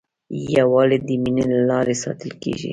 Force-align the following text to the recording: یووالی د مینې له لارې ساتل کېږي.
یووالی 0.55 0.97
د 1.07 1.09
مینې 1.23 1.43
له 1.53 1.59
لارې 1.69 1.95
ساتل 2.03 2.31
کېږي. 2.43 2.69